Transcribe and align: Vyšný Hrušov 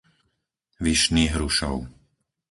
Vyšný 0.83 1.23
Hrušov 1.33 1.75